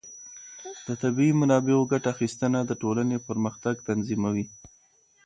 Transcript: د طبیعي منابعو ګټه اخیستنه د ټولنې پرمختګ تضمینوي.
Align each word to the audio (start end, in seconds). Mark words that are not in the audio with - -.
د 0.85 0.87
طبیعي 1.01 1.33
منابعو 1.41 1.89
ګټه 1.91 2.07
اخیستنه 2.13 2.59
د 2.65 2.71
ټولنې 2.81 3.17
پرمختګ 3.27 3.75
تضمینوي. 3.87 4.45